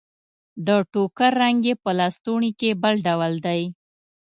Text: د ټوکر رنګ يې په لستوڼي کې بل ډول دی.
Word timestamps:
د 0.65 0.67
ټوکر 0.91 1.31
رنګ 1.41 1.59
يې 1.69 1.73
په 1.83 1.91
لستوڼي 1.99 2.51
کې 2.59 2.69
بل 2.81 2.95
ډول 3.07 3.33
دی. 3.45 3.61